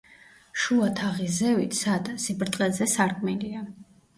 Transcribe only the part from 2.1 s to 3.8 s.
სიბრტყეზე, სარკმელია.